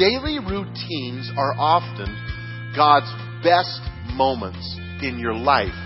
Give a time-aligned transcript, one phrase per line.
[0.00, 2.08] daily routines are often
[2.74, 3.12] God's
[3.44, 3.84] best
[4.16, 4.64] moments
[5.04, 5.76] in your life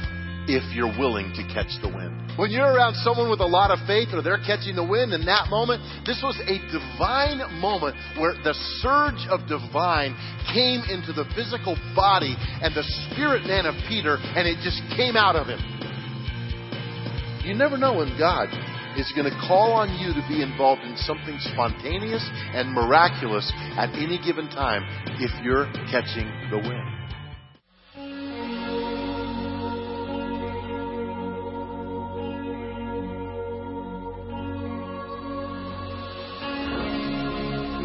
[0.46, 2.38] if you're willing to catch the wind.
[2.38, 5.26] When you're around someone with a lot of faith or they're catching the wind in
[5.26, 10.14] that moment, this was a divine moment where the surge of divine
[10.54, 15.18] came into the physical body and the spirit man of Peter and it just came
[15.18, 15.58] out of him.
[17.42, 18.46] You never know when God
[18.96, 23.90] is going to call on you to be involved in something spontaneous and miraculous at
[23.94, 24.82] any given time
[25.18, 26.90] if you're catching the wind.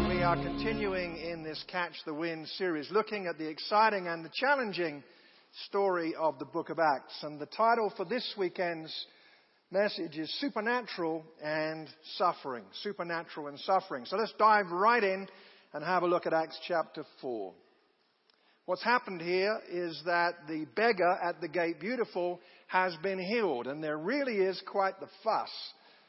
[0.08, 4.30] We are continuing in this Catch the Wind series, looking at the exciting and the
[4.32, 5.02] challenging
[5.66, 7.24] story of the book of Acts.
[7.24, 8.94] And the title for this weekend's
[9.72, 12.64] message is Supernatural and Suffering.
[12.82, 14.04] Supernatural and Suffering.
[14.04, 15.28] So let's dive right in
[15.72, 17.52] and have a look at Acts chapter 4.
[18.66, 23.82] What's happened here is that the beggar at the gate beautiful has been healed, and
[23.82, 25.50] there really is quite the fuss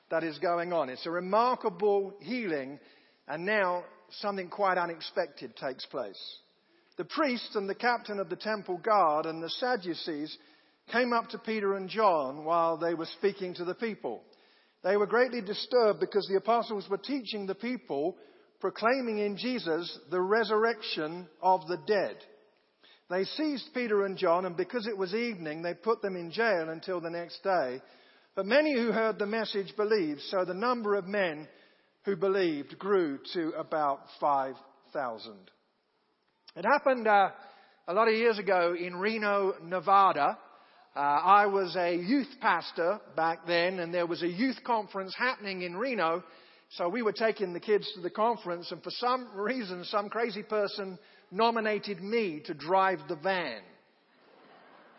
[0.09, 0.89] that is going on.
[0.89, 2.79] It's a remarkable healing,
[3.27, 6.19] and now something quite unexpected takes place.
[6.97, 10.35] The priest and the captain of the temple guard and the Sadducees
[10.91, 14.21] came up to Peter and John while they were speaking to the people.
[14.83, 18.17] They were greatly disturbed because the apostles were teaching the people,
[18.59, 22.17] proclaiming in Jesus the resurrection of the dead.
[23.09, 26.69] They seized Peter and John, and because it was evening, they put them in jail
[26.69, 27.81] until the next day.
[28.35, 31.47] But many who heard the message believed, so the number of men
[32.05, 35.33] who believed grew to about 5,000.
[36.55, 37.29] It happened uh,
[37.87, 40.37] a lot of years ago in Reno, Nevada.
[40.93, 45.61] Uh, I was a youth pastor back then, and there was a youth conference happening
[45.61, 46.21] in Reno.
[46.71, 50.43] So we were taking the kids to the conference, and for some reason, some crazy
[50.43, 50.99] person
[51.31, 53.61] nominated me to drive the van.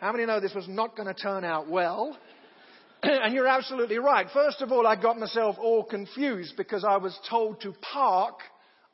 [0.01, 2.17] How many know this was not going to turn out well?
[3.03, 4.27] and you're absolutely right.
[4.33, 8.37] First of all, I got myself all confused because I was told to park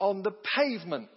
[0.01, 1.11] on the pavement.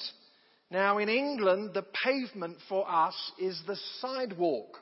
[0.69, 4.77] Now, in England, the pavement for us is the sidewalk.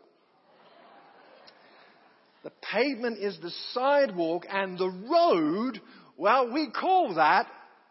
[2.44, 5.82] The pavement is the sidewalk and the road,
[6.18, 7.48] well, we call that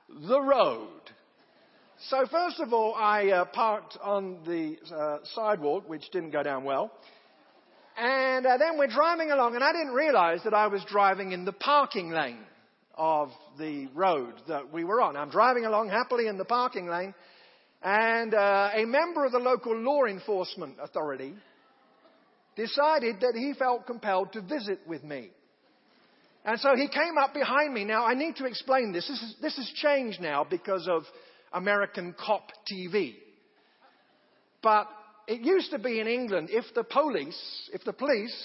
[0.08, 0.88] the road.
[2.08, 6.64] So first of all, I uh, parked on the uh, sidewalk, which didn't go down
[6.64, 6.92] well.
[7.98, 11.44] And uh, then we're driving along, and I didn't realize that I was driving in
[11.44, 12.44] the parking lane
[12.94, 15.16] of the road that we were on.
[15.16, 17.12] I'm driving along happily in the parking lane,
[17.82, 21.34] and uh, a member of the local law enforcement authority
[22.58, 25.30] decided that he felt compelled to visit with me.
[26.44, 27.84] And so he came up behind me.
[27.84, 29.06] Now, I need to explain this.
[29.08, 31.04] This, is, this has changed now because of
[31.52, 33.14] American cop TV.
[34.60, 34.88] But
[35.28, 38.36] it used to be in England, if the police, if the police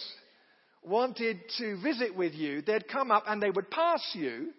[0.84, 4.52] wanted to visit with you, they'd come up and they would pass you.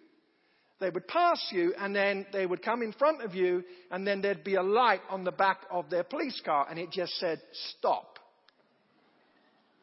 [0.81, 4.21] They would pass you and then they would come in front of you and then
[4.21, 7.39] there'd be a light on the back of their police car and it just said,
[7.77, 8.14] stop.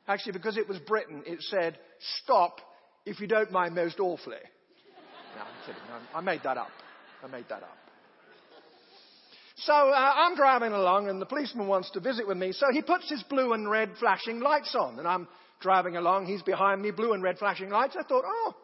[0.09, 1.79] Actually, because it was Britain, it said,
[2.23, 2.61] stop
[3.07, 4.37] if you don't mind most awfully.
[5.37, 5.83] No, I'm kidding.
[6.15, 6.71] I made that up.
[7.23, 7.77] I made that up.
[9.57, 12.53] So uh, I'm driving along and the policeman wants to visit with me.
[12.53, 15.29] So he puts his blue and red flashing lights on and I'm
[15.61, 16.27] driving along.
[16.27, 17.97] He's behind me, blue and red flashing lights.
[17.99, 18.55] I thought, oh,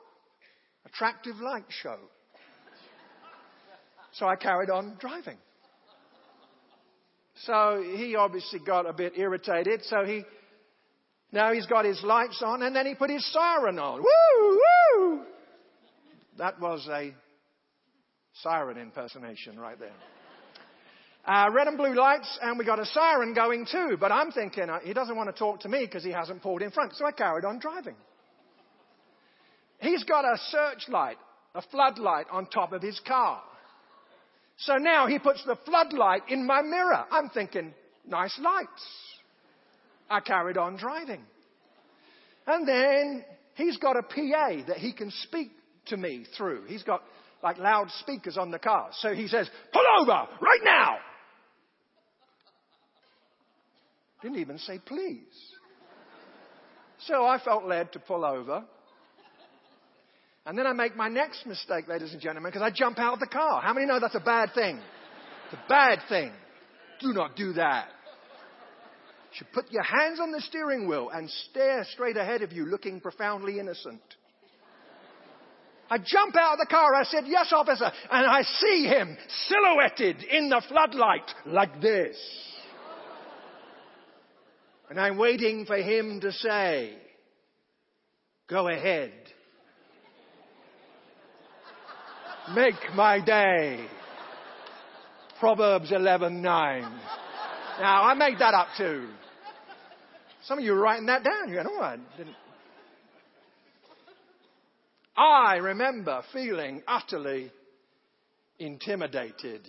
[0.87, 1.99] attractive light show.
[4.13, 5.37] So I carried on driving.
[7.45, 9.85] So he obviously got a bit irritated.
[9.85, 10.25] So he
[11.33, 14.03] now he's got his lights on and then he put his siren on.
[14.03, 14.61] Woo,
[14.97, 15.23] woo!
[16.39, 17.15] That was a
[18.43, 19.93] siren impersonation right there.
[21.27, 23.99] Uh, red and blue lights, and we got a siren going too.
[24.01, 26.63] But I'm thinking uh, he doesn't want to talk to me because he hasn't pulled
[26.63, 26.95] in front.
[26.95, 27.97] So I carried on driving.
[29.81, 31.19] He's got a searchlight,
[31.55, 33.43] a floodlight on top of his car.
[34.57, 37.05] So now he puts the floodlight in my mirror.
[37.11, 37.75] I'm thinking,
[38.07, 38.87] nice lights.
[40.11, 41.23] I carried on driving.
[42.47, 43.25] And then
[43.55, 45.51] he's got a PA that he can speak
[45.87, 46.65] to me through.
[46.67, 47.03] He's got
[47.43, 48.89] like loudspeakers on the car.
[49.01, 50.97] So he says, pull over right now.
[54.23, 55.23] Didn't even say please.
[57.07, 58.65] So I felt led to pull over.
[60.47, 63.21] And then I make my next mistake, ladies and gentlemen, because I jump out of
[63.21, 63.61] the car.
[63.61, 64.81] How many know that's a bad thing?
[65.45, 66.33] It's a bad thing.
[67.01, 67.89] Do not do that
[69.33, 73.01] should put your hands on the steering wheel and stare straight ahead of you, looking
[73.01, 74.01] profoundly innocent.
[75.91, 76.95] I jump out of the car.
[76.95, 77.91] I said, yes, officer.
[78.11, 79.17] And I see him
[79.47, 82.17] silhouetted in the floodlight like this.
[84.91, 86.97] And I'm waiting for him to say,
[88.49, 89.13] go ahead.
[92.55, 93.87] Make my day.
[95.39, 97.18] Proverbs 11:9.
[97.81, 99.09] Now I made that up too.
[100.45, 101.49] Some of you are writing that down.
[101.49, 102.37] You know, I didn't.
[105.17, 107.51] I remember feeling utterly
[108.59, 109.63] intimidated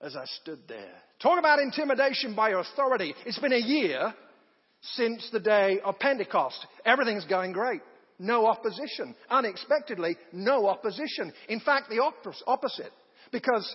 [0.00, 0.94] as I stood there.
[1.20, 3.14] Talk about intimidation by authority.
[3.24, 4.14] It's been a year
[4.94, 6.66] since the day of Pentecost.
[6.84, 7.80] Everything's going great.
[8.18, 9.14] No opposition.
[9.30, 11.32] Unexpectedly, no opposition.
[11.48, 12.02] In fact, the
[12.46, 12.92] opposite.
[13.32, 13.74] Because,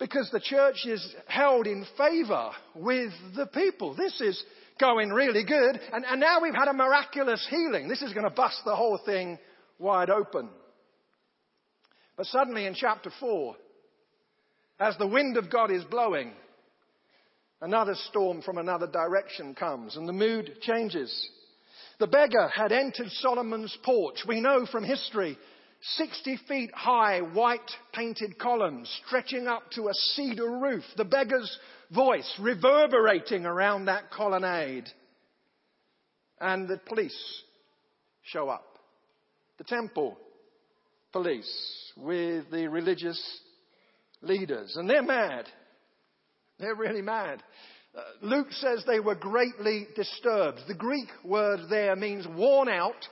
[0.00, 3.94] because the church is held in favor with the people.
[3.94, 4.42] This is
[4.80, 5.78] going really good.
[5.92, 7.86] And, and now we've had a miraculous healing.
[7.86, 9.38] This is going to bust the whole thing
[9.78, 10.48] wide open.
[12.16, 13.54] But suddenly in chapter 4,
[14.80, 16.32] as the wind of God is blowing,
[17.60, 21.30] another storm from another direction comes and the mood changes.
[21.98, 24.24] The beggar had entered Solomon's porch.
[24.26, 25.36] We know from history
[25.82, 30.84] 60 feet high, white painted columns stretching up to a cedar roof.
[30.96, 31.58] The beggar's
[31.90, 34.88] voice reverberating around that colonnade.
[36.40, 37.42] And the police
[38.22, 38.64] show up
[39.58, 40.16] the temple
[41.12, 43.20] police with the religious
[44.22, 44.76] leaders.
[44.76, 45.46] And they're mad.
[46.58, 47.42] They're really mad.
[47.94, 50.60] Uh, Luke says they were greatly disturbed.
[50.68, 53.06] The Greek word there means worn out,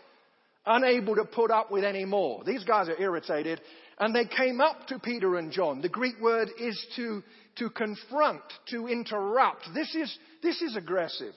[0.68, 2.44] unable to put up with any more.
[2.44, 3.60] These guys are irritated.
[3.98, 5.80] And they came up to Peter and John.
[5.80, 7.22] The Greek word is to,
[7.56, 9.68] to confront, to interrupt.
[9.74, 11.34] This is, this is aggressive.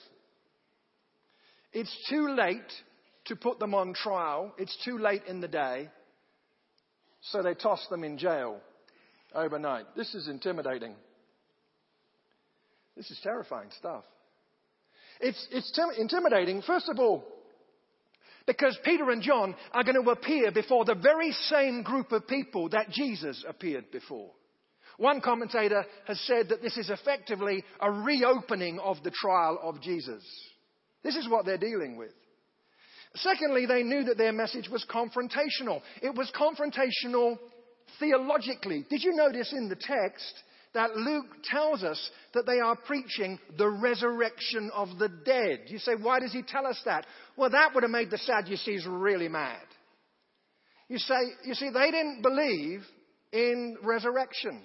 [1.73, 2.59] It's too late
[3.25, 4.53] to put them on trial.
[4.59, 5.89] It's too late in the day.
[7.21, 8.59] So they toss them in jail
[9.33, 9.85] overnight.
[9.95, 10.93] This is intimidating.
[12.95, 14.03] This is terrifying stuff.
[15.19, 17.23] It's, it's intimidating, first of all,
[18.51, 22.67] because Peter and John are going to appear before the very same group of people
[22.69, 24.31] that Jesus appeared before.
[24.97, 30.21] One commentator has said that this is effectively a reopening of the trial of Jesus.
[31.01, 32.11] This is what they're dealing with.
[33.15, 35.81] Secondly, they knew that their message was confrontational.
[36.01, 37.37] It was confrontational
[37.99, 38.85] theologically.
[38.89, 40.33] Did you notice in the text
[40.73, 45.61] that Luke tells us that they are preaching the resurrection of the dead?
[45.67, 47.05] You say, why does he tell us that?
[47.35, 49.61] Well, that would have made the Sadducees really mad.
[50.87, 51.15] You say,
[51.45, 52.81] you see, they didn't believe
[53.31, 54.61] in resurrection,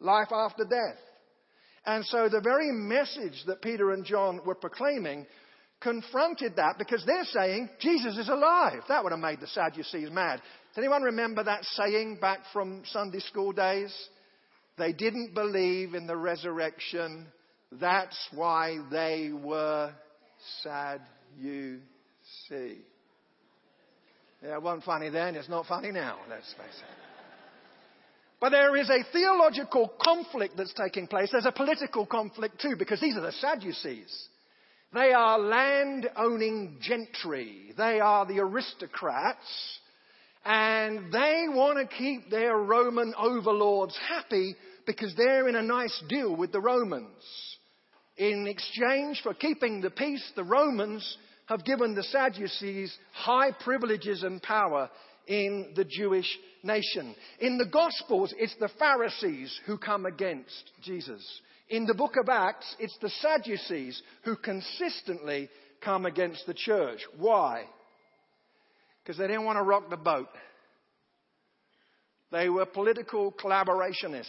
[0.00, 0.98] life after death.
[1.84, 5.26] And so the very message that Peter and John were proclaiming
[5.80, 8.80] confronted that because they're saying Jesus is alive.
[8.88, 10.42] That would have made the Sadducees mad.
[10.74, 13.94] Does anyone remember that saying back from Sunday school days?
[14.78, 17.26] They didn't believe in the resurrection.
[17.72, 19.92] That's why they were
[20.62, 21.00] sad,
[21.38, 21.80] you
[22.48, 22.78] see.
[24.42, 26.96] Yeah, it wasn't funny then, it's not funny now, let's face it.
[28.40, 31.30] But there is a theological conflict that's taking place.
[31.32, 34.28] There's a political conflict too, because these are the Sadducees.
[34.94, 37.74] They are land owning gentry.
[37.76, 39.78] They are the aristocrats.
[40.44, 44.56] And they want to keep their Roman overlords happy
[44.88, 47.12] because they're in a nice deal with the Romans.
[48.16, 54.42] In exchange for keeping the peace, the Romans have given the Sadducees high privileges and
[54.42, 54.88] power
[55.26, 56.26] in the Jewish
[56.62, 57.14] nation.
[57.38, 61.22] In the Gospels, it's the Pharisees who come against Jesus.
[61.68, 65.50] In the book of Acts, it's the Sadducees who consistently
[65.84, 67.00] come against the church.
[67.18, 67.64] Why?
[69.04, 70.28] Because they didn't want to rock the boat.
[72.30, 74.26] They were political collaborationists,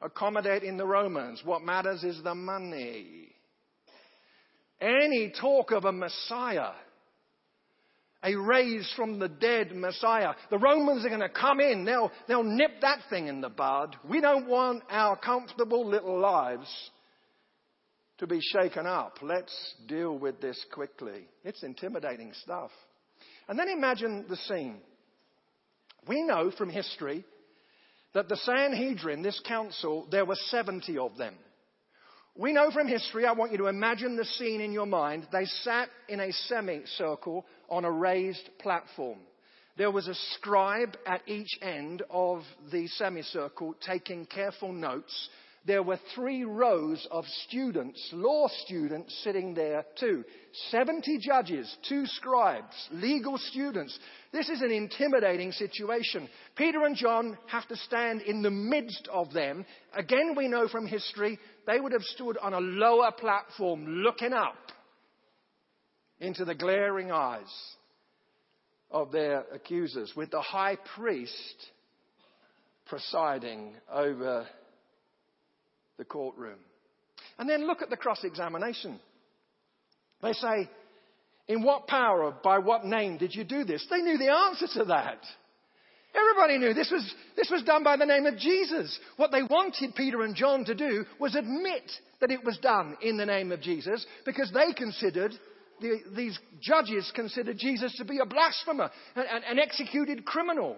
[0.00, 1.42] accommodating the Romans.
[1.44, 3.28] What matters is the money.
[4.80, 6.72] Any talk of a Messiah
[8.22, 10.34] a raised from the dead Messiah.
[10.50, 11.84] The Romans are going to come in.
[11.84, 13.96] They'll, they'll nip that thing in the bud.
[14.08, 16.68] We don't want our comfortable little lives
[18.18, 19.18] to be shaken up.
[19.22, 19.54] Let's
[19.86, 21.28] deal with this quickly.
[21.44, 22.70] It's intimidating stuff.
[23.48, 24.78] And then imagine the scene.
[26.08, 27.24] We know from history
[28.14, 31.34] that the Sanhedrin, this council, there were 70 of them.
[32.34, 35.26] We know from history, I want you to imagine the scene in your mind.
[35.30, 39.18] They sat in a semicircle on a raised platform.
[39.76, 45.28] There was a scribe at each end of the semicircle taking careful notes
[45.68, 50.24] there were three rows of students, law students, sitting there too.
[50.70, 53.96] 70 judges, two scribes, legal students.
[54.32, 56.26] This is an intimidating situation.
[56.56, 59.66] Peter and John have to stand in the midst of them.
[59.92, 64.72] Again, we know from history, they would have stood on a lower platform looking up
[66.18, 67.44] into the glaring eyes
[68.90, 71.66] of their accusers, with the high priest
[72.86, 74.46] presiding over
[75.98, 76.58] the courtroom.
[77.38, 78.98] And then look at the cross examination.
[80.22, 80.70] They say,
[81.48, 83.86] In what power, by what name did you do this?
[83.90, 85.18] They knew the answer to that.
[86.14, 88.98] Everybody knew this was, this was done by the name of Jesus.
[89.16, 91.90] What they wanted Peter and John to do was admit
[92.20, 95.32] that it was done in the name of Jesus because they considered,
[95.80, 100.76] the, these judges considered Jesus to be a blasphemer, an, an executed criminal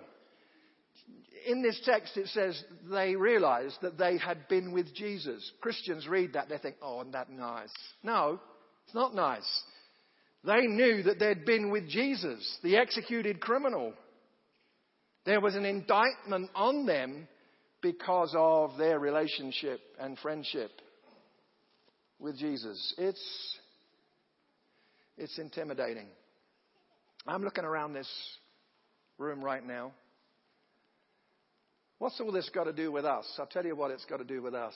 [1.46, 5.50] in this text it says they realized that they had been with Jesus.
[5.60, 7.72] Christians read that, they think, oh, isn't that nice?
[8.02, 8.40] No,
[8.84, 9.62] it's not nice.
[10.44, 13.92] They knew that they'd been with Jesus, the executed criminal.
[15.26, 17.28] There was an indictment on them
[17.82, 20.70] because of their relationship and friendship
[22.18, 22.94] with Jesus.
[22.98, 23.58] It's,
[25.18, 26.06] it's intimidating.
[27.26, 28.08] I'm looking around this
[29.18, 29.92] room right now.
[32.00, 33.26] What's all this got to do with us?
[33.38, 34.74] I'll tell you what it's got to do with us.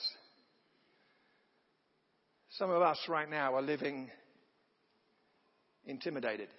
[2.51, 4.11] Some of us right now are living
[5.87, 6.49] intimidated.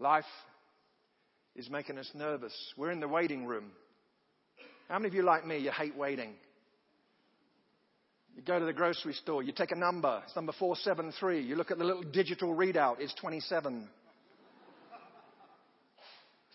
[0.00, 0.24] Life
[1.54, 2.52] is making us nervous.
[2.76, 3.70] We're in the waiting room.
[4.88, 6.34] How many of you, like me, you hate waiting?
[8.34, 11.42] You go to the grocery store, you take a number, it's number 473.
[11.42, 13.88] You look at the little digital readout, it's 27.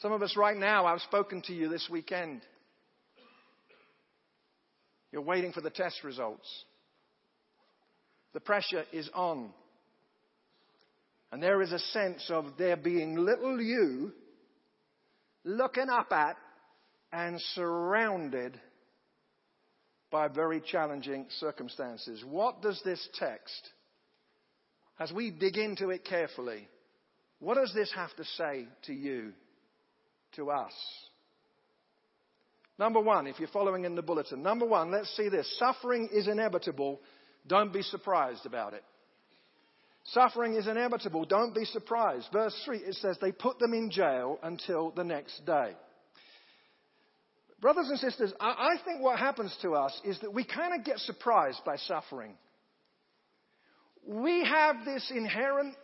[0.02, 2.42] Some of us right now, I've spoken to you this weekend.
[5.14, 6.50] You're waiting for the test results.
[8.34, 9.52] The pressure is on.
[11.32, 14.12] And there is a sense of there being little you
[15.44, 16.36] looking up at
[17.12, 18.60] and surrounded
[20.10, 22.24] by very challenging circumstances.
[22.28, 23.70] What does this text,
[25.00, 26.68] as we dig into it carefully,
[27.40, 29.34] what does this have to say to you,
[30.38, 30.74] to us?
[32.80, 35.58] Number one, if you're following in the bulletin, number one, let's see this.
[35.60, 37.00] Suffering is inevitable.
[37.48, 38.84] Don't be surprised about it.
[40.06, 41.26] Suffering is inevitable.
[41.26, 42.28] Don't be surprised.
[42.34, 45.74] Verse 3, it says, they put them in jail until the next day.
[47.62, 51.00] Brothers and sisters, I think what happens to us is that we kind of get
[51.00, 52.34] surprised by suffering.
[54.06, 55.76] We have this inherent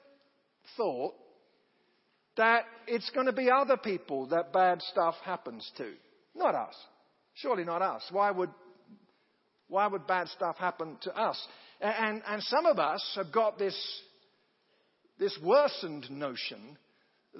[0.75, 1.13] thought
[2.35, 5.93] that it's going to be other people that bad stuff happens to.
[6.39, 6.73] Not us.
[7.35, 8.01] Surely not us.
[8.11, 8.49] Why would,
[9.67, 11.37] why would bad stuff happen to us?
[11.81, 13.77] And, and some of us have got this,
[15.19, 16.77] this worsened notion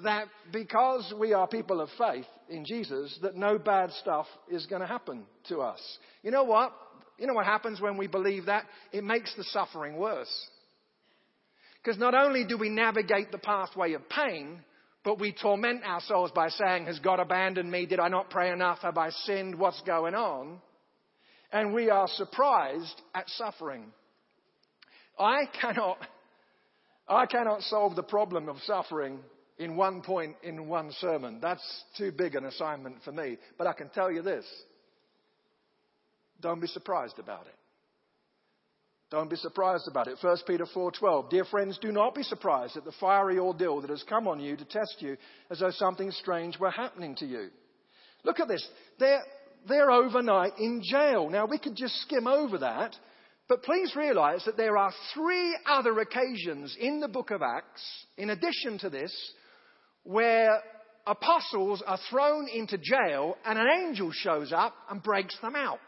[0.04, 4.82] that because we are people of faith in Jesus, that no bad stuff is going
[4.82, 5.80] to happen to us.
[6.22, 6.72] You know what?
[7.18, 8.64] You know what happens when we believe that?
[8.92, 10.32] It makes the suffering worse.
[11.82, 14.60] Because not only do we navigate the pathway of pain,
[15.04, 17.86] but we torment ourselves by saying, Has God abandoned me?
[17.86, 18.80] Did I not pray enough?
[18.82, 19.58] Have I sinned?
[19.58, 20.60] What's going on?
[21.52, 23.86] And we are surprised at suffering.
[25.18, 25.98] I cannot,
[27.08, 29.20] I cannot solve the problem of suffering
[29.58, 31.38] in one point in one sermon.
[31.40, 33.38] That's too big an assignment for me.
[33.58, 34.44] But I can tell you this.
[36.40, 37.54] Don't be surprised about it.
[39.10, 40.18] Don't be surprised about it.
[40.20, 41.30] 1 Peter 4:12.
[41.30, 44.56] Dear friends, do not be surprised at the fiery ordeal that has come on you
[44.56, 45.16] to test you
[45.50, 47.50] as though something strange were happening to you.
[48.22, 48.66] Look at this.
[49.00, 49.22] They're,
[49.66, 51.28] they're overnight in jail.
[51.28, 52.94] Now we could just skim over that,
[53.48, 57.82] but please realize that there are three other occasions in the book of Acts,
[58.16, 59.12] in addition to this,
[60.04, 60.62] where
[61.04, 65.80] apostles are thrown into jail and an angel shows up and breaks them out.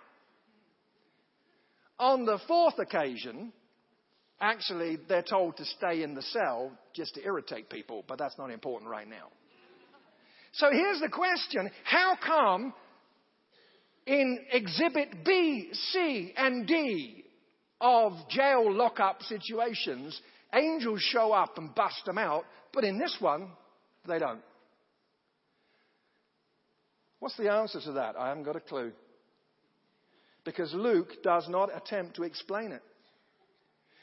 [2.02, 3.52] On the fourth occasion,
[4.40, 8.50] actually, they're told to stay in the cell just to irritate people, but that's not
[8.50, 9.28] important right now.
[10.54, 12.75] So here's the question How come
[14.04, 17.25] in exhibit B, C, and D
[17.80, 20.21] of jail lockup situations,
[20.52, 23.47] angels show up and bust them out, but in this one,
[24.09, 24.42] they don't?
[27.21, 28.16] What's the answer to that?
[28.18, 28.90] I haven't got a clue
[30.44, 32.82] because Luke does not attempt to explain it.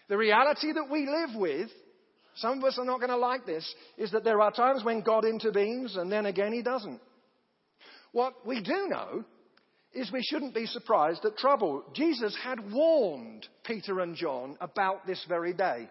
[0.08, 1.69] The reality that we live with,
[2.36, 5.01] some of us are not going to like this, is that there are times when
[5.01, 7.00] God intervenes and then again he doesn't.
[8.12, 9.24] What we do know
[9.93, 11.84] is we shouldn't be surprised at trouble.
[11.93, 15.89] Jesus had warned Peter and John about this very day.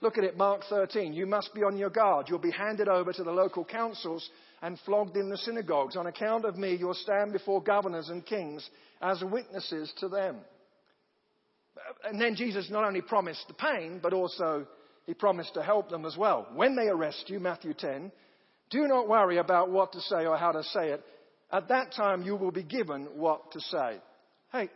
[0.00, 1.12] Look at it, Mark 13.
[1.12, 2.26] You must be on your guard.
[2.28, 4.28] You'll be handed over to the local councils
[4.64, 5.94] and flogged in the synagogues.
[5.94, 8.66] On account of me, you'll stand before governors and kings
[9.02, 10.36] as witnesses to them.
[12.02, 14.66] And then Jesus not only promised the pain, but also
[15.04, 16.48] he promised to help them as well.
[16.54, 18.10] When they arrest you, Matthew 10,
[18.70, 21.04] do not worry about what to say or how to say it.
[21.52, 24.00] At that time, you will be given what to say.
[24.50, 24.70] Hey,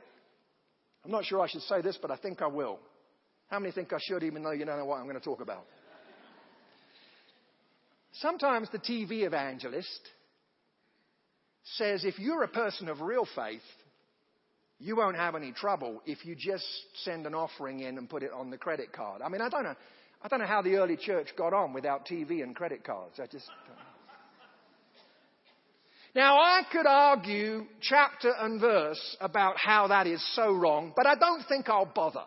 [1.02, 2.78] I'm not sure I should say this, but I think I will.
[3.46, 5.40] How many think I should, even though you don't know what I'm going to talk
[5.40, 5.64] about?
[8.20, 10.00] Sometimes the TV evangelist
[11.76, 13.60] says if you're a person of real faith,
[14.80, 16.66] you won't have any trouble if you just
[17.04, 19.22] send an offering in and put it on the credit card.
[19.22, 19.74] I mean, I don't know,
[20.22, 23.20] I don't know how the early church got on without TV and credit cards.
[23.20, 23.48] I just
[26.14, 31.14] Now, I could argue chapter and verse about how that is so wrong, but I
[31.14, 32.24] don't think I'll bother.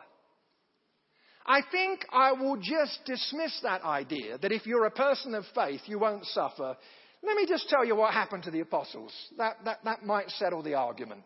[1.46, 5.82] I think I will just dismiss that idea that if you're a person of faith,
[5.86, 6.78] you won't suffer.
[7.24, 9.12] Let me just tell you what happened to the apostles.
[9.38, 11.22] That, that, that might settle the argument.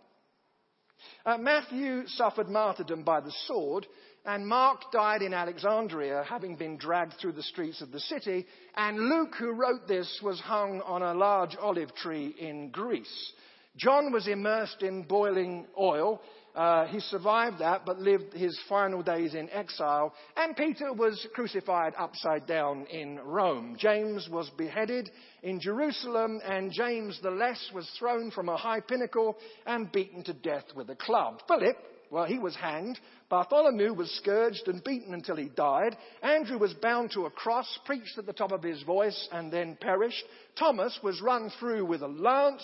[1.26, 3.86] Uh, Matthew suffered martyrdom by the sword,
[4.26, 8.46] and Mark died in Alexandria, having been dragged through the streets of the city,
[8.76, 13.34] and Luke, who wrote this, was hung on a large olive tree in Greece.
[13.78, 16.22] John was immersed in boiling oil,
[16.56, 20.14] uh, he survived that, but lived his final days in exile.
[20.38, 23.76] And Peter was crucified upside down in Rome.
[23.78, 25.10] James was beheaded
[25.44, 30.34] in Jerusalem, and James the Less was thrown from a high pinnacle and beaten to
[30.34, 31.42] death with a club.
[31.48, 31.78] Philip,
[32.10, 33.00] well, he was hanged.
[33.30, 35.98] Bartholomew was scourged and beaten until he died.
[36.22, 39.78] Andrew was bound to a cross, preached at the top of his voice, and then
[39.82, 40.24] perished.
[40.58, 42.64] Thomas was run through with a lance.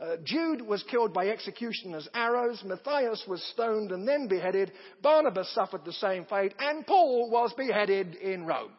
[0.00, 2.62] Uh, Jude was killed by executioner's arrows.
[2.64, 4.72] Matthias was stoned and then beheaded.
[5.02, 6.54] Barnabas suffered the same fate.
[6.58, 8.72] And Paul was beheaded in Rome.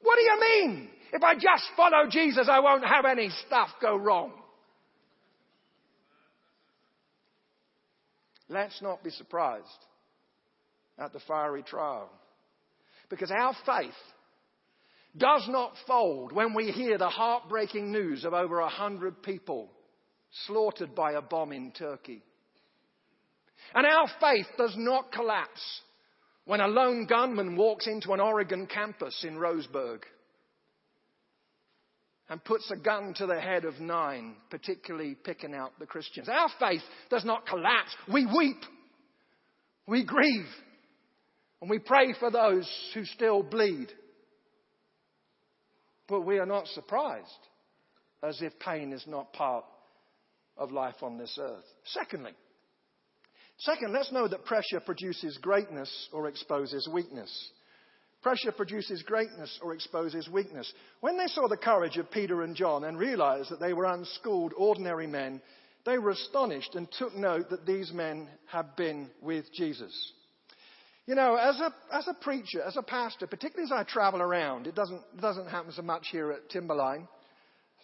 [0.00, 0.88] What do you mean?
[1.12, 4.32] If I just follow Jesus, I won't have any stuff go wrong.
[8.48, 9.66] Let's not be surprised
[10.98, 12.10] at the fiery trial.
[13.08, 13.94] Because our faith
[15.16, 19.70] does not fold when we hear the heartbreaking news of over a hundred people
[20.46, 22.22] slaughtered by a bomb in Turkey.
[23.74, 25.80] And our faith does not collapse
[26.44, 30.00] when a lone gunman walks into an Oregon campus in Roseburg
[32.28, 36.28] and puts a gun to the head of nine, particularly picking out the Christians.
[36.28, 37.94] Our faith does not collapse.
[38.10, 38.62] We weep.
[39.86, 40.48] We grieve.
[41.60, 43.92] And we pray for those who still bleed.
[46.12, 47.24] But we are not surprised
[48.22, 49.64] as if pain is not part
[50.58, 51.64] of life on this earth.
[51.86, 52.32] Secondly,
[53.56, 57.32] second, let's know that pressure produces greatness or exposes weakness.
[58.20, 60.70] Pressure produces greatness or exposes weakness.
[61.00, 64.52] When they saw the courage of Peter and John and realized that they were unschooled,
[64.54, 65.40] ordinary men,
[65.86, 70.12] they were astonished and took note that these men had been with Jesus.
[71.06, 74.66] You know, as a, as a preacher, as a pastor, particularly as I travel around,
[74.68, 77.08] it doesn't, doesn't happen so much here at Timberline.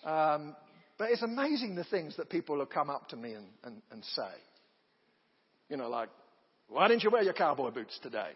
[0.04, 0.54] Um,
[0.98, 4.04] but it's amazing the things that people have come up to me and, and, and
[4.04, 4.30] say.
[5.68, 6.08] You know, like,
[6.68, 8.30] why didn't you wear your cowboy boots today?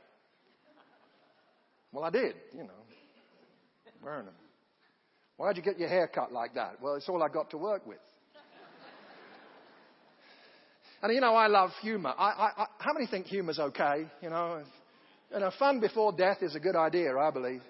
[1.93, 2.71] Well, I did, you know,
[4.03, 4.35] wearing them.
[5.37, 6.81] Why'd you get your hair cut like that?
[6.81, 7.99] Well, it's all I got to work with.
[11.03, 12.15] And you know, I love humour.
[12.17, 14.07] I, I, I, how many think humour's okay?
[14.21, 14.63] You know,
[15.33, 17.63] you know, fun before death is a good idea, I believe.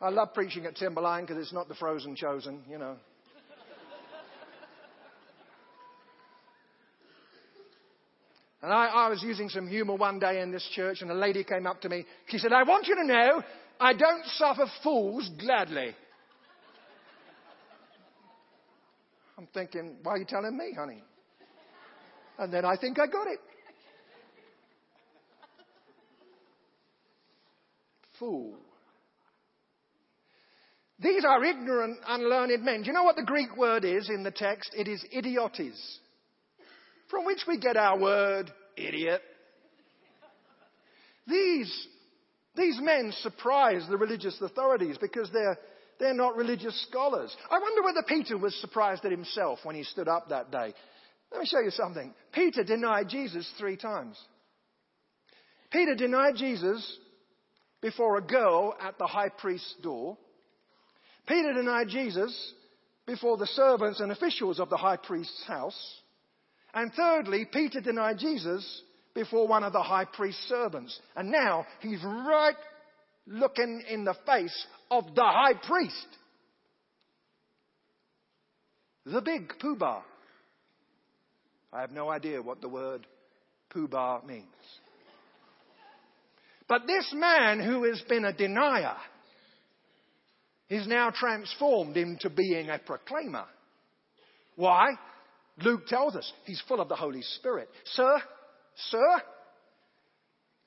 [0.00, 2.96] I love preaching at Timberline because it's not the frozen chosen, you know.
[8.60, 11.44] And I, I, was using some humor one day in this church, and a lady
[11.44, 12.04] came up to me.
[12.26, 13.42] She said, I want you to know
[13.78, 15.94] I don't suffer fools gladly.
[19.38, 21.04] I'm thinking, why are you telling me, honey?
[22.38, 23.40] And then I think I got it.
[28.18, 28.54] Fool.
[31.00, 32.82] These are ignorant, unlearned men.
[32.82, 34.74] Do you know what the Greek word is in the text?
[34.76, 35.98] It is idiotes,
[37.08, 39.22] from which we get our word idiot.
[41.28, 41.86] These,
[42.56, 45.58] these men surprise the religious authorities because they're,
[46.00, 47.36] they're not religious scholars.
[47.48, 50.74] I wonder whether Peter was surprised at himself when he stood up that day.
[51.30, 52.14] Let me show you something.
[52.32, 54.18] Peter denied Jesus three times.
[55.70, 56.98] Peter denied Jesus
[57.80, 60.16] before a girl at the high priest's door.
[61.26, 62.52] Peter denied Jesus
[63.06, 66.00] before the servants and officials of the high priest's house.
[66.74, 68.82] And thirdly, Peter denied Jesus
[69.14, 70.98] before one of the high priest's servants.
[71.16, 72.56] And now he's right
[73.26, 76.06] looking in the face of the high priest.
[79.04, 80.02] The big poobah.
[81.72, 83.06] I have no idea what the word
[83.74, 84.44] poobah means.
[86.68, 88.96] But this man who has been a denier
[90.68, 93.46] is now transformed into being a proclaimer.
[94.56, 94.90] Why?
[95.62, 97.68] Luke tells us he's full of the Holy Spirit.
[97.84, 98.20] Sir,
[98.90, 99.22] sir,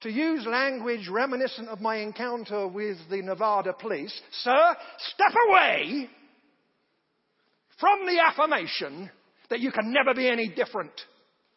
[0.01, 4.75] to use language reminiscent of my encounter with the Nevada police, sir,
[5.13, 6.09] step away
[7.79, 9.11] from the affirmation
[9.51, 10.93] that you can never be any different.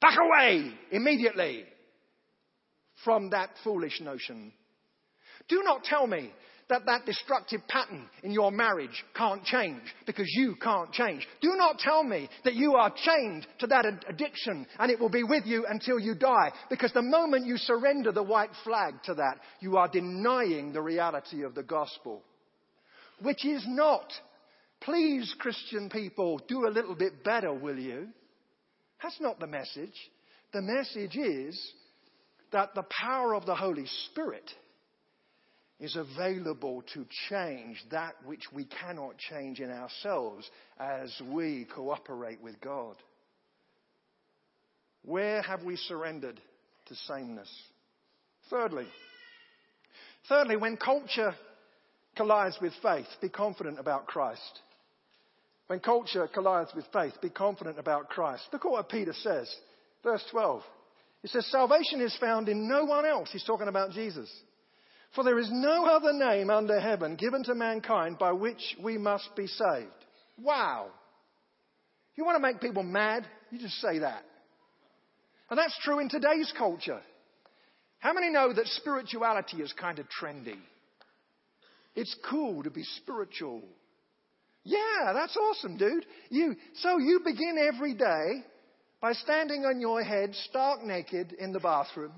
[0.00, 1.64] Back away immediately
[3.04, 4.52] from that foolish notion.
[5.48, 6.30] Do not tell me
[6.68, 11.26] that that destructive pattern in your marriage can't change because you can't change.
[11.40, 15.22] Do not tell me that you are chained to that addiction and it will be
[15.22, 19.38] with you until you die because the moment you surrender the white flag to that,
[19.60, 22.22] you are denying the reality of the gospel,
[23.22, 24.10] which is not.
[24.84, 28.08] Please, Christian people, do a little bit better, will you?
[29.02, 29.94] That's not the message.
[30.52, 31.72] The message is
[32.52, 34.50] that the power of the Holy Spirit
[35.80, 42.60] is available to change that which we cannot change in ourselves as we cooperate with
[42.60, 42.96] God.
[45.02, 46.40] Where have we surrendered
[46.86, 47.50] to sameness?
[48.50, 48.86] Thirdly,
[50.28, 51.34] thirdly, when culture
[52.16, 54.60] collides with faith, be confident about Christ.
[55.66, 58.44] When culture collides with faith, be confident about Christ.
[58.52, 59.54] Look at what Peter says.
[60.02, 60.62] Verse 12.
[61.22, 63.30] He says, Salvation is found in no one else.
[63.32, 64.30] He's talking about Jesus.
[65.14, 69.34] For there is no other name under heaven given to mankind by which we must
[69.36, 69.88] be saved.
[70.42, 70.88] Wow.
[72.16, 73.26] You want to make people mad?
[73.50, 74.22] You just say that.
[75.48, 77.00] And that's true in today's culture.
[78.00, 80.58] How many know that spirituality is kind of trendy?
[81.94, 83.62] It's cool to be spiritual.
[84.64, 86.06] Yeah, that's awesome, dude.
[86.30, 88.44] You, so you begin every day
[89.00, 92.12] by standing on your head stark naked in the bathroom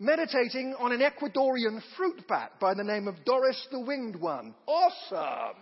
[0.00, 4.54] meditating on an Ecuadorian fruit bat by the name of Doris the Winged One.
[4.66, 5.56] Awesome!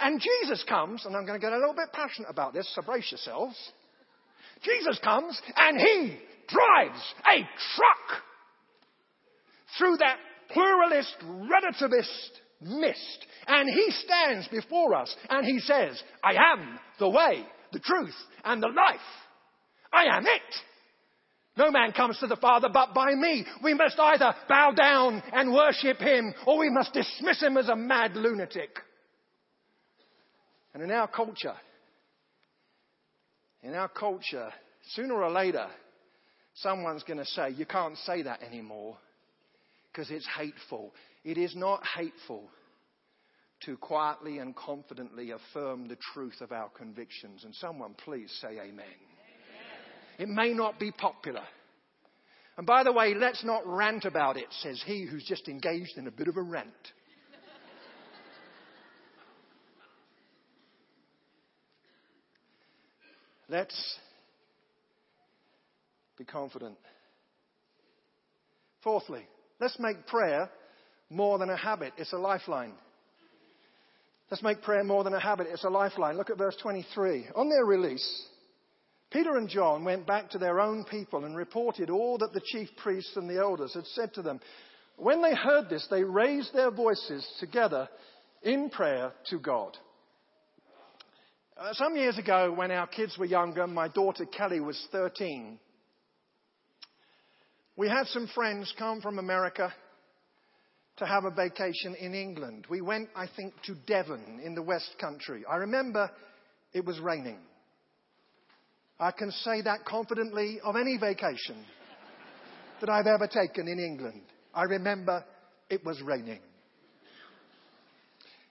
[0.00, 2.82] And Jesus comes, and I'm going to get a little bit passionate about this, so
[2.82, 3.56] brace yourselves.
[4.62, 7.38] Jesus comes and he drives a
[7.74, 8.22] truck
[9.76, 10.18] through that
[10.50, 12.30] pluralist, relativist
[12.60, 13.26] mist.
[13.46, 18.62] And he stands before us and he says, I am the way, the truth, and
[18.62, 19.00] the life.
[19.92, 20.54] I am it.
[21.56, 23.44] No man comes to the Father but by me.
[23.64, 27.76] We must either bow down and worship him or we must dismiss him as a
[27.76, 28.70] mad lunatic.
[30.72, 31.56] And in our culture,
[33.62, 34.50] in our culture,
[34.92, 35.66] sooner or later,
[36.54, 38.98] someone's going to say, You can't say that anymore
[39.98, 40.94] because it's hateful.
[41.24, 42.44] It is not hateful
[43.64, 47.42] to quietly and confidently affirm the truth of our convictions.
[47.42, 48.76] And someone please say amen.
[48.76, 48.86] amen.
[50.20, 51.42] It may not be popular.
[52.56, 56.06] And by the way, let's not rant about it, says he who's just engaged in
[56.06, 56.68] a bit of a rant.
[63.48, 63.96] Let's
[66.16, 66.76] be confident.
[68.84, 69.26] Fourthly,
[69.60, 70.50] let's make prayer
[71.10, 72.74] more than a habit, it's a lifeline.
[74.30, 75.46] Let's make prayer more than a habit.
[75.50, 76.16] It's a lifeline.
[76.18, 77.28] Look at verse 23.
[77.34, 78.26] On their release,
[79.10, 82.68] Peter and John went back to their own people and reported all that the chief
[82.76, 84.38] priests and the elders had said to them.
[84.96, 87.88] When they heard this, they raised their voices together
[88.42, 89.78] in prayer to God.
[91.56, 95.58] Uh, some years ago, when our kids were younger, my daughter Kelly was 13.
[97.78, 99.72] We had some friends come from America
[100.96, 102.66] to have a vacation in England.
[102.68, 105.44] We went, I think, to Devon in the West Country.
[105.48, 106.10] I remember
[106.72, 107.38] it was raining.
[108.98, 111.64] I can say that confidently of any vacation
[112.80, 114.22] that I've ever taken in England.
[114.52, 115.24] I remember
[115.70, 116.40] it was raining.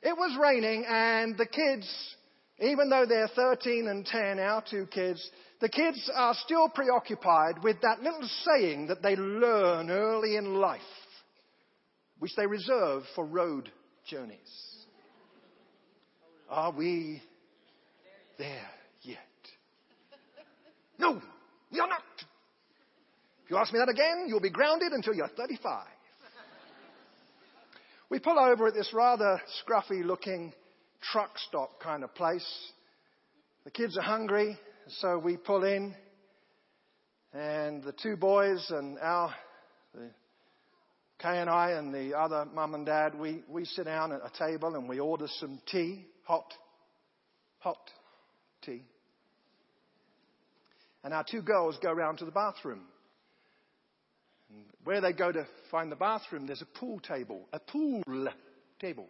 [0.04, 2.16] It was raining, and the kids,
[2.60, 7.82] even though they're 13 and 10, our two kids, the kids are still preoccupied with
[7.82, 10.82] that little saying that they learn early in life
[12.20, 13.72] which they reserve for road
[14.08, 14.38] journeys.
[16.50, 17.22] Are we
[18.38, 18.70] there
[19.02, 19.18] yet?
[20.98, 21.22] No,
[21.72, 22.02] we are not.
[23.44, 25.86] If you ask me that again, you'll be grounded until you're 35.
[28.10, 30.54] We pull over at this rather scruffy looking
[31.12, 32.48] truck stop kind of place.
[33.66, 34.58] The kids are hungry,
[34.90, 35.94] so we pull in,
[37.34, 39.34] and the two boys and our,
[39.94, 40.10] the,
[41.24, 44.76] and I and the other mum and dad, we, we sit down at a table
[44.76, 46.54] and we order some tea, hot,
[47.60, 47.80] hot
[48.62, 48.84] tea.
[51.04, 52.82] And our two girls go round to the bathroom.
[54.50, 58.04] And where they go to find the bathroom, there's a pool table, a pool
[58.80, 59.08] table.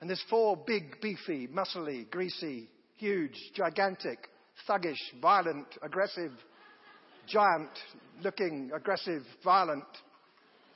[0.00, 4.28] And there's four big, beefy, muscly, greasy, huge, gigantic,
[4.68, 6.32] thuggish, violent, aggressive,
[7.26, 7.70] giant
[8.22, 9.84] looking, aggressive, violent,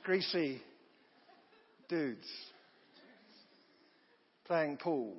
[0.03, 0.61] greasy
[1.87, 2.27] dudes
[4.45, 5.13] playing pool.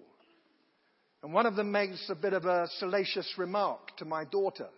[1.23, 4.68] And one of them makes a bit of a salacious remark to my daughter.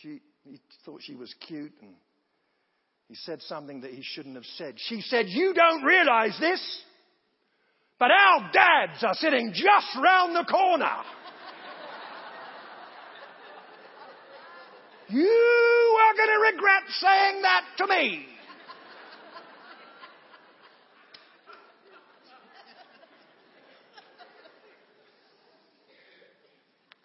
[0.00, 1.92] She, he thought she was cute and
[3.08, 4.74] he said something that he shouldn't have said.
[4.76, 6.82] She said, You don't realize this,
[7.98, 10.96] but our dads are sitting just round the corner.
[15.12, 18.26] You are going to regret saying that to me.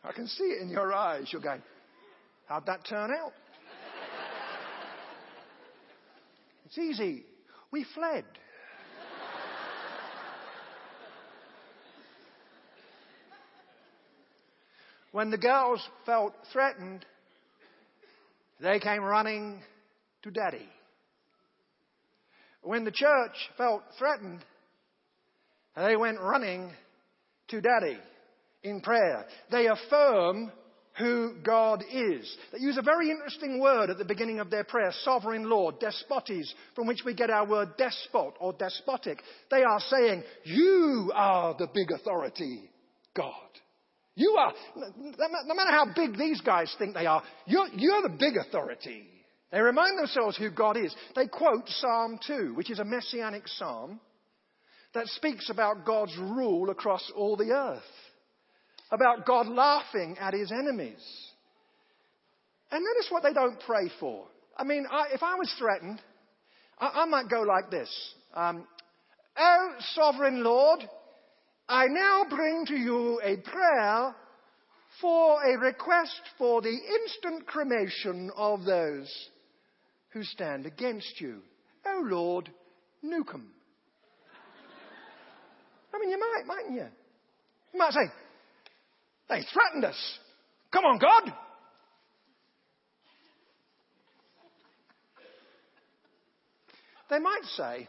[0.03, 1.27] I can see it in your eyes.
[1.31, 1.61] You're going,
[2.47, 3.33] How'd that turn out?
[6.65, 7.25] it's easy.
[7.71, 8.23] We fled.
[15.11, 17.05] when the girls felt threatened,
[18.59, 19.61] they came running
[20.23, 20.67] to daddy.
[22.61, 24.43] When the church felt threatened,
[25.75, 26.71] they went running
[27.49, 27.97] to daddy
[28.63, 29.25] in prayer.
[29.51, 30.51] They affirm
[30.97, 32.37] who God is.
[32.51, 36.53] They use a very interesting word at the beginning of their prayer, sovereign Lord, despotes,
[36.75, 39.21] from which we get our word despot or despotic.
[39.51, 42.69] They are saying, You are the big authority,
[43.15, 43.33] God.
[44.17, 48.35] You are, no matter how big these guys think they are, you're, you're the big
[48.35, 49.07] authority.
[49.51, 50.93] They remind themselves who God is.
[51.15, 53.99] They quote Psalm 2, which is a messianic psalm
[54.95, 57.83] that speaks about God's rule across all the earth
[58.89, 61.03] about God laughing at his enemies.
[62.71, 64.25] And notice what they don't pray for.
[64.57, 66.01] I mean, I, if I was threatened,
[66.79, 67.89] I, I might go like this
[68.33, 68.65] um,
[69.37, 70.79] Oh, sovereign Lord,
[71.69, 74.15] I now bring to you a prayer
[75.01, 79.11] for a request for the instant cremation of those
[80.09, 81.41] who stand against you.
[81.85, 82.49] Oh, Lord,
[83.03, 83.51] nuke them.
[85.93, 86.87] I mean, you might, mightn't you?
[87.73, 88.11] You might say,
[89.29, 90.19] they threatened us.
[90.71, 91.33] Come on, God.
[97.09, 97.87] They might say,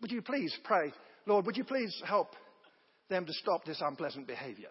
[0.00, 0.92] Would you please pray,
[1.26, 2.34] Lord, would you please help
[3.08, 4.70] them to stop this unpleasant behavior?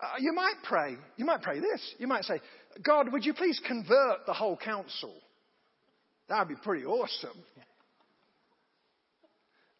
[0.00, 1.94] Uh, you might pray, you might pray this.
[1.98, 2.40] You might say,
[2.84, 5.14] God, would you please convert the whole council?
[6.28, 7.42] That would be pretty awesome.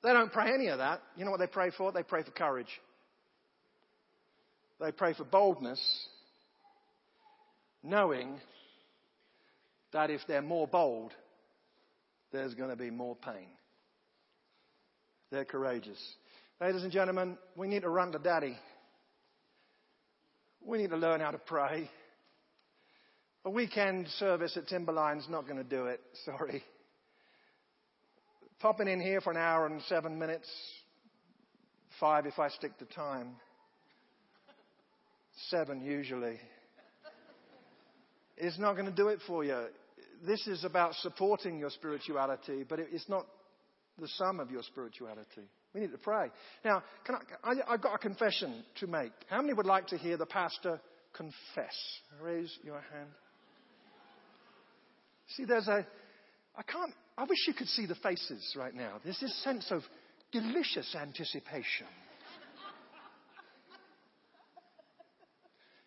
[0.03, 1.03] They don't pray any of that.
[1.17, 1.93] You know what they pray for?
[1.93, 2.69] They pray for courage.
[4.81, 5.81] They pray for boldness,
[7.83, 8.41] knowing
[9.93, 11.13] that if they're more bold,
[12.33, 13.49] there's going to be more pain.
[15.31, 15.99] They're courageous.
[16.61, 18.57] Ladies and gentlemen, we need to run to Daddy.
[20.65, 21.91] We need to learn how to pray.
[23.45, 26.01] A weekend service at Timberline's not going to do it.
[26.25, 26.63] Sorry.
[28.61, 30.49] Popping in here for an hour and seven minutes,
[32.01, 33.37] five if I stick to time
[35.51, 36.39] seven usually,
[38.37, 39.67] is not going to do it for you.
[40.27, 43.27] This is about supporting your spirituality, but it's not
[43.99, 45.49] the sum of your spirituality.
[45.75, 46.31] We need to pray.
[46.65, 46.83] Now,
[47.43, 49.13] I, I, I've got a confession to make.
[49.29, 50.81] How many would like to hear the pastor
[51.15, 51.77] confess?
[52.23, 53.11] Raise your hand.
[55.37, 55.87] See, there's a,
[56.57, 59.01] I can't, I wish you could see the faces right now.
[59.05, 59.83] There's this sense of
[60.33, 61.87] delicious anticipation.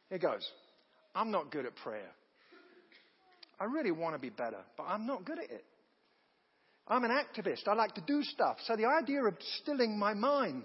[0.10, 0.48] Here goes.
[1.16, 2.12] I'm not good at prayer.
[3.60, 5.64] I really want to be better, but I'm not good at it.
[6.88, 7.68] I'm an activist.
[7.68, 8.58] I like to do stuff.
[8.66, 10.64] So the idea of stilling my mind,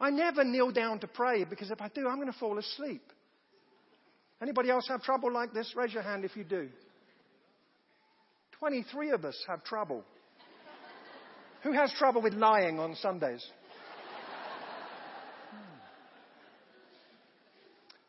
[0.00, 3.02] I never kneel down to pray because if I do, I'm going to fall asleep.
[4.42, 5.74] Anybody else have trouble like this?
[5.76, 6.68] Raise your hand if you do.
[8.58, 10.04] 23 of us have trouble.
[11.62, 13.46] Who has trouble with lying on Sundays?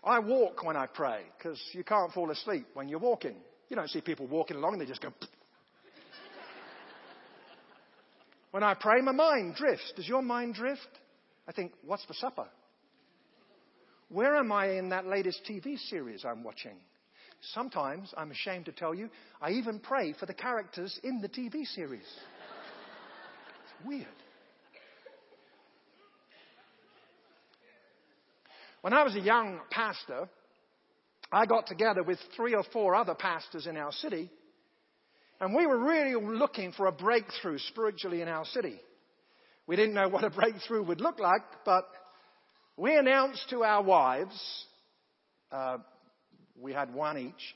[0.03, 3.35] I walk when I pray because you can't fall asleep when you're walking.
[3.69, 5.13] You don't see people walking along and they just go.
[8.51, 9.93] When I pray, my mind drifts.
[9.95, 10.87] Does your mind drift?
[11.47, 12.47] I think, what's for supper?
[14.09, 16.75] Where am I in that latest TV series I'm watching?
[17.53, 19.09] Sometimes, I'm ashamed to tell you,
[19.41, 22.03] I even pray for the characters in the TV series.
[22.03, 24.05] It's weird.
[28.81, 30.27] When I was a young pastor,
[31.31, 34.29] I got together with three or four other pastors in our city,
[35.41, 38.79] and we were really looking for a breakthrough spiritually in our city.
[39.65, 41.83] We didn't know what a breakthrough would look like, but
[42.77, 44.65] we announced to our wives,
[45.51, 45.79] uh,
[46.61, 47.55] we had one each.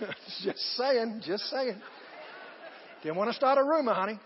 [0.42, 1.80] just saying, just saying.
[3.02, 4.18] Didn't want to start a rumor, honey.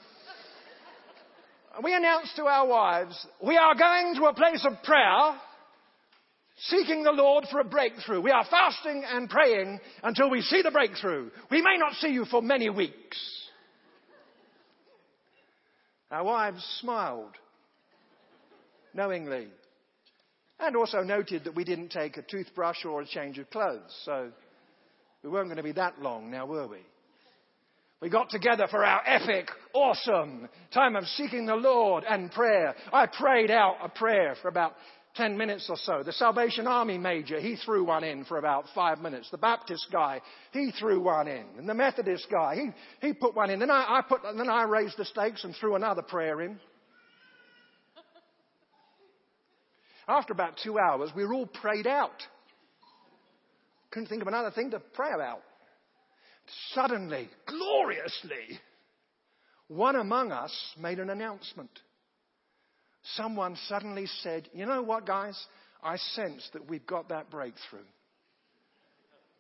[1.83, 5.35] We announced to our wives, we are going to a place of prayer,
[6.67, 8.21] seeking the Lord for a breakthrough.
[8.21, 11.31] We are fasting and praying until we see the breakthrough.
[11.51, 13.19] We may not see you for many weeks.
[16.11, 17.35] Our wives smiled
[18.95, 19.49] knowingly
[20.61, 23.95] and also noted that we didn't take a toothbrush or a change of clothes.
[24.05, 24.31] So
[25.25, 26.79] we weren't going to be that long now, were we?
[28.01, 32.75] We got together for our epic, awesome time of seeking the Lord and prayer.
[32.93, 34.75] I prayed out a prayer for about
[35.15, 36.03] 10 minutes or so.
[36.03, 39.29] The Salvation Army major, he threw one in for about five minutes.
[39.31, 40.21] The Baptist guy,
[40.53, 41.45] he threw one in.
[41.59, 43.59] And the Methodist guy, he, he put one in.
[43.59, 46.59] Then I, I put, then I raised the stakes and threw another prayer in.
[50.09, 52.23] After about two hours, we were all prayed out.
[53.91, 55.41] Couldn't think of another thing to pray about.
[56.75, 58.59] Suddenly, gloriously,
[59.69, 61.71] one among us made an announcement.
[63.17, 65.39] Someone suddenly said, You know what, guys?
[65.83, 67.81] I sense that we've got that breakthrough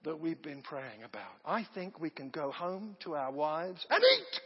[0.04, 1.30] that we've been praying about.
[1.44, 4.40] I think we can go home to our wives and eat.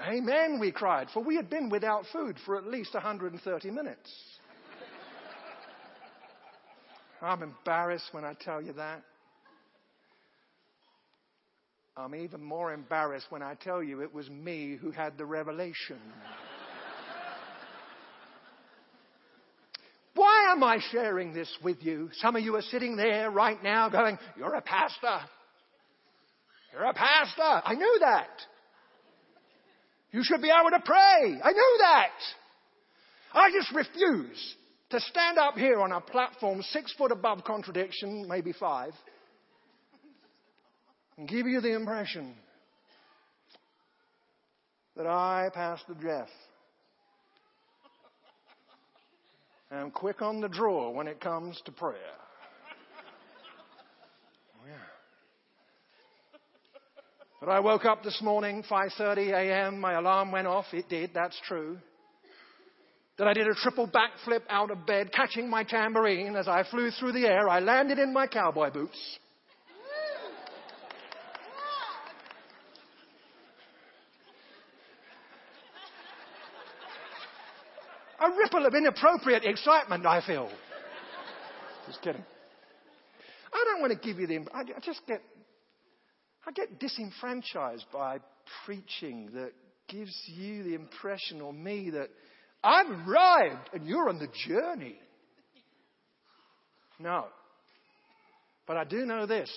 [0.00, 4.10] Amen, we cried, for we had been without food for at least 130 minutes.
[7.20, 9.02] I'm embarrassed when I tell you that.
[11.96, 15.98] I'm even more embarrassed when I tell you it was me who had the revelation.
[20.14, 22.10] Why am I sharing this with you?
[22.14, 25.20] Some of you are sitting there right now going, You're a pastor.
[26.72, 27.62] You're a pastor.
[27.64, 28.28] I know that.
[30.12, 31.40] You should be able to pray.
[31.42, 32.10] I know that.
[33.34, 34.54] I just refuse
[34.90, 38.92] to stand up here on a platform six foot above contradiction, maybe five,
[41.16, 42.34] and give you the impression
[44.96, 46.28] that I, Pastor Jeff,
[49.80, 51.96] am quick on the draw when it comes to prayer.
[54.64, 54.68] Oh,
[57.40, 59.80] but I woke up this morning, 5:30 a.m.
[59.80, 60.66] My alarm went off.
[60.72, 61.10] It did.
[61.14, 61.78] That's true.
[63.18, 66.90] That I did a triple backflip out of bed, catching my tambourine as I flew
[66.90, 67.48] through the air.
[67.48, 69.18] I landed in my cowboy boots.
[78.20, 80.50] A ripple of inappropriate excitement, I feel.
[81.86, 82.24] Just kidding.
[83.52, 84.46] I don't want to give you the.
[84.54, 85.20] I just get
[86.46, 88.18] I get disenfranchised by
[88.64, 89.52] preaching that
[89.88, 92.08] gives you the impression or me that
[92.64, 94.98] I've arrived and you're on the journey.
[96.98, 97.26] No.
[98.66, 99.50] But I do know this.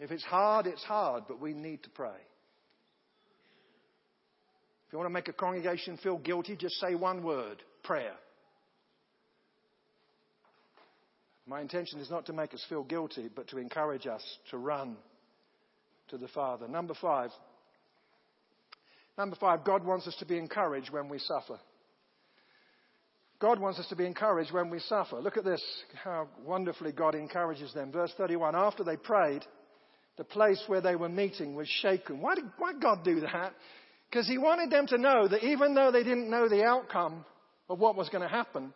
[0.00, 2.10] If it's hard, it's hard, but we need to pray.
[4.94, 8.14] You want to make a congregation feel guilty, just say one word prayer.
[11.48, 14.96] My intention is not to make us feel guilty, but to encourage us to run
[16.10, 16.68] to the Father.
[16.68, 17.30] Number five.
[19.18, 21.58] Number five, God wants us to be encouraged when we suffer.
[23.40, 25.16] God wants us to be encouraged when we suffer.
[25.16, 25.62] Look at this,
[26.04, 27.90] how wonderfully God encourages them.
[27.90, 29.44] Verse 31 After they prayed,
[30.18, 32.20] the place where they were meeting was shaken.
[32.20, 33.54] Why did, why God do that?
[34.14, 37.24] Because He wanted them to know that even though they didn't know the outcome
[37.68, 38.72] of what was going to happen,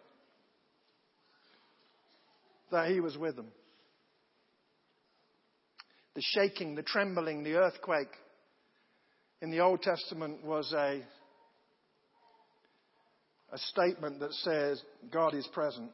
[2.72, 3.46] that he was with them.
[6.16, 8.10] The shaking, the trembling, the earthquake
[9.40, 11.04] in the Old Testament was a,
[13.52, 15.92] a statement that says God is present.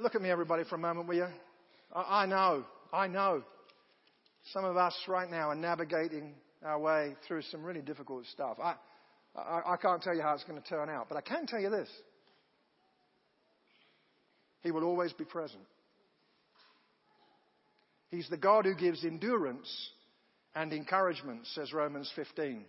[0.00, 1.28] Look at me, everybody, for a moment, will you?
[1.94, 3.42] I, I know, I know.
[4.54, 6.32] Some of us right now are navigating
[6.64, 8.58] our way through some really difficult stuff.
[8.62, 8.74] I,
[9.36, 11.60] I, I can't tell you how it's going to turn out, but I can tell
[11.60, 11.88] you this
[14.62, 15.62] he will always be present.
[18.10, 19.68] He's the God who gives endurance
[20.54, 22.64] and encouragement, says Romans 15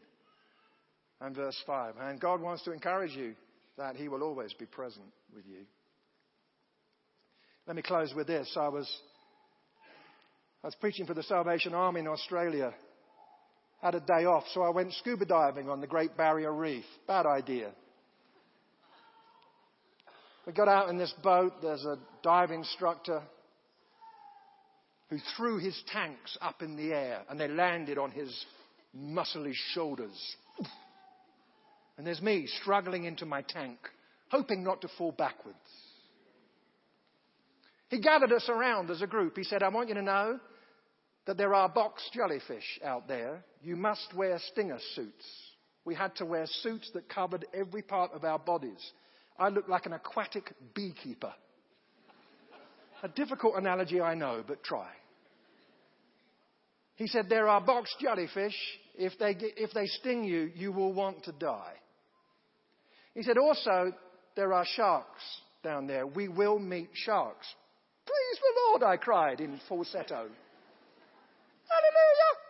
[1.21, 1.95] and verse 5.
[1.99, 3.35] And God wants to encourage you
[3.77, 5.65] that He will always be present with you.
[7.65, 8.51] Let me close with this.
[8.59, 8.89] I was,
[10.63, 12.73] I was preaching for the Salvation Army in Australia.
[13.81, 16.83] Had a day off, so I went scuba diving on the Great Barrier Reef.
[17.07, 17.71] Bad idea.
[20.45, 21.53] We got out in this boat.
[21.61, 23.21] There's a dive instructor
[25.09, 28.45] who threw his tanks up in the air and they landed on his
[28.97, 30.35] muscly shoulders.
[31.97, 33.77] And there's me struggling into my tank,
[34.29, 35.57] hoping not to fall backwards.
[37.89, 39.37] He gathered us around as a group.
[39.37, 40.39] He said, I want you to know
[41.25, 43.43] that there are box jellyfish out there.
[43.61, 45.25] You must wear stinger suits.
[45.85, 48.91] We had to wear suits that covered every part of our bodies.
[49.37, 51.33] I looked like an aquatic beekeeper.
[53.01, 54.89] A difficult analogy, I know, but try.
[56.95, 58.55] He said, There are box jellyfish.
[58.97, 61.73] If they, get, if they sting you, you will want to die.
[63.13, 63.93] He said, Also,
[64.35, 65.23] there are sharks
[65.63, 66.05] down there.
[66.05, 67.47] We will meet sharks.
[68.05, 70.27] Please the Lord, I cried in falsetto.
[71.79, 72.49] Hallelujah!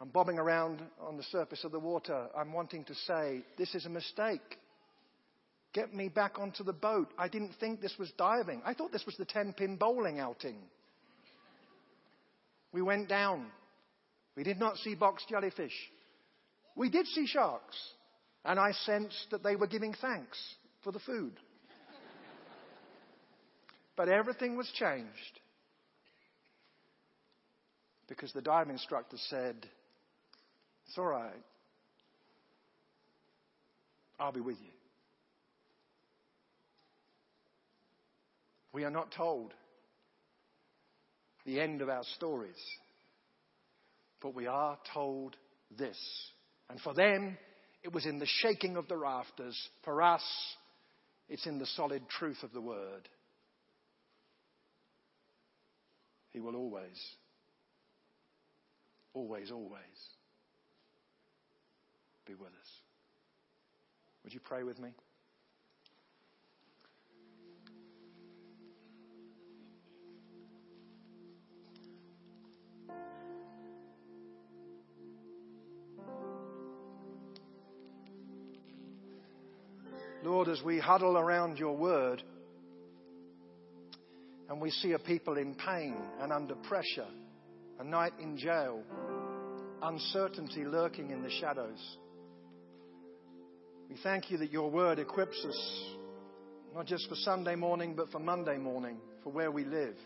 [0.00, 2.28] I'm bobbing around on the surface of the water.
[2.36, 4.58] I'm wanting to say, This is a mistake.
[5.74, 7.08] Get me back onto the boat.
[7.18, 8.62] I didn't think this was diving.
[8.64, 10.56] I thought this was the 10 pin bowling outing.
[12.72, 13.46] We went down.
[14.36, 15.74] We did not see box jellyfish.
[16.76, 17.76] We did see sharks.
[18.44, 20.38] And I sensed that they were giving thanks
[20.84, 21.32] for the food.
[23.96, 25.40] but everything was changed
[28.08, 29.56] because the dive instructor said,
[30.86, 31.32] It's all right.
[34.18, 34.72] I'll be with you.
[38.72, 39.52] We are not told
[41.46, 42.50] the end of our stories,
[44.20, 45.36] but we are told
[45.76, 45.96] this.
[46.68, 47.38] And for them,
[47.82, 49.56] it was in the shaking of the rafters.
[49.84, 50.22] For us,
[51.28, 53.08] it's in the solid truth of the word.
[56.30, 56.98] He will always,
[59.18, 59.80] always, always
[62.24, 62.70] be with us.
[64.22, 64.90] Would you pray with me?
[80.22, 82.22] Lord, as we huddle around your word
[84.48, 87.06] and we see a people in pain and under pressure,
[87.78, 88.82] a night in jail,
[89.82, 91.98] uncertainty lurking in the shadows,
[93.88, 95.94] we thank you that your word equips us
[96.74, 99.96] not just for Sunday morning, but for Monday morning, for where we live.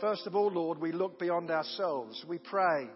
[0.00, 2.24] First of all, Lord, we look beyond ourselves.
[2.28, 2.88] We pray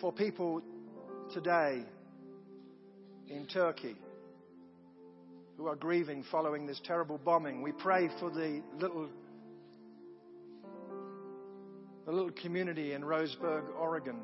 [0.00, 0.62] for people
[1.32, 1.84] today
[3.28, 3.96] in Turkey
[5.56, 7.62] who are grieving following this terrible bombing.
[7.62, 9.08] We pray for the little,
[12.06, 14.20] the little community in Roseburg, Oregon,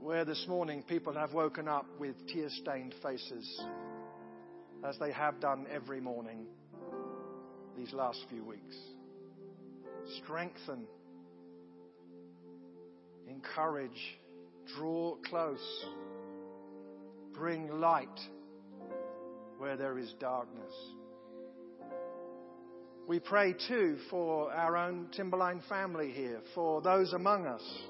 [0.00, 3.62] where this morning people have woken up with tear stained faces,
[4.82, 6.46] as they have done every morning
[7.76, 8.76] these last few weeks.
[10.24, 10.86] Strengthen,
[13.28, 14.18] encourage,
[14.76, 15.84] draw close
[17.40, 18.20] bring light
[19.56, 20.74] where there is darkness.
[23.10, 27.82] We pray too for our own Timberline family here, for those among us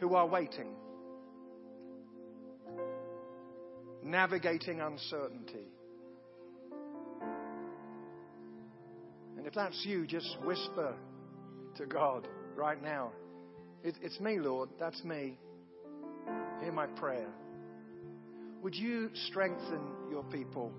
[0.00, 0.74] who are waiting,
[4.02, 5.68] navigating uncertainty.
[9.36, 10.96] And if that's you, just whisper
[11.76, 13.12] to God right now.
[13.84, 14.70] It, it's me, Lord.
[14.80, 15.38] That's me.
[16.60, 17.28] Hear my prayer.
[18.60, 20.72] Would you strengthen your people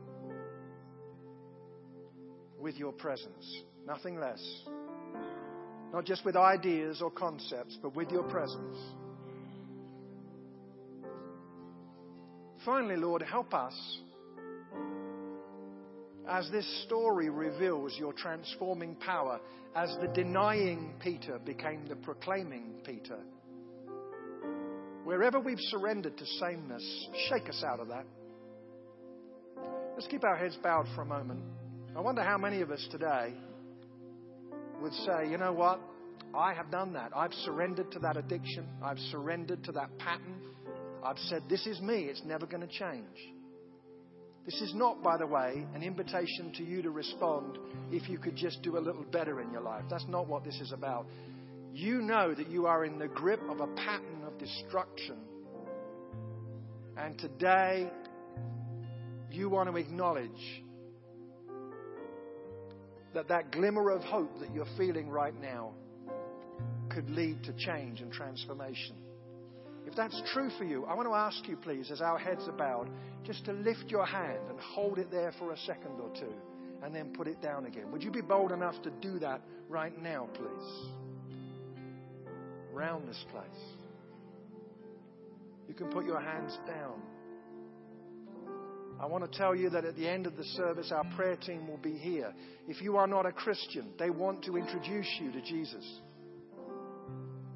[2.59, 3.63] with your presence?
[3.85, 4.43] Nothing less.
[5.93, 8.77] Not just with ideas or concepts, but with your presence.
[12.65, 13.99] Finally, Lord, help us
[16.27, 19.39] as this story reveals your transforming power,
[19.75, 23.19] as the denying Peter became the proclaiming Peter.
[25.03, 28.05] Wherever we've surrendered to sameness, shake us out of that.
[29.93, 31.41] Let's keep our heads bowed for a moment.
[31.95, 33.33] I wonder how many of us today
[34.81, 35.79] would say, you know what?
[36.35, 37.11] I have done that.
[37.15, 38.65] I've surrendered to that addiction.
[38.83, 40.41] I've surrendered to that pattern.
[41.05, 42.07] I've said, this is me.
[42.09, 43.17] It's never going to change.
[44.43, 47.57] This is not, by the way, an invitation to you to respond
[47.91, 49.85] if you could just do a little better in your life.
[49.89, 51.07] That's not what this is about.
[51.71, 55.15] You know that you are in the grip of a pattern of destruction.
[56.97, 57.89] And today,
[59.31, 60.64] you want to acknowledge
[63.15, 65.71] that that glimmer of hope that you're feeling right now
[66.89, 68.95] could lead to change and transformation.
[69.87, 72.51] If that's true for you, I want to ask you, please, as our heads are
[72.51, 72.89] bowed,
[73.23, 76.33] just to lift your hand and hold it there for a second or two
[76.83, 77.89] and then put it down again.
[77.91, 80.89] Would you be bold enough to do that right now, please?
[82.73, 83.45] Round this place.
[85.69, 87.01] You can put your hands down.
[88.99, 91.67] I want to tell you that at the end of the service, our prayer team
[91.67, 92.33] will be here.
[92.67, 95.85] If you are not a Christian, they want to introduce you to Jesus.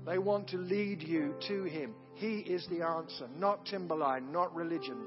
[0.06, 1.94] They want to lead you to Him.
[2.16, 4.98] He is the answer, not Timberline, not religion.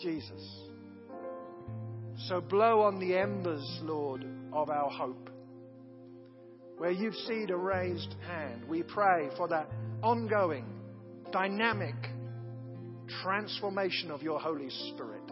[0.00, 0.60] Jesus.
[2.28, 5.30] So blow on the embers, Lord, of our hope.
[6.78, 9.70] Where you've seen a raised hand, we pray for that
[10.02, 10.66] ongoing,
[11.32, 11.94] dynamic
[13.22, 15.26] transformation of your Holy Spirit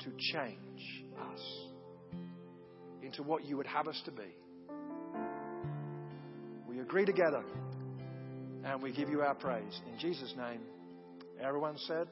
[0.00, 1.40] to change us
[3.02, 4.36] into what you would have us to be.
[6.68, 7.42] We agree together
[8.64, 9.80] and we give you our praise.
[9.92, 10.60] In Jesus' name,
[11.40, 12.08] everyone said,